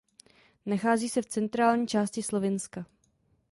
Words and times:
Nachází 0.65 1.09
se 1.09 1.21
v 1.21 1.25
centrální 1.25 1.87
části 1.87 2.23
Slovinska. 2.23 2.85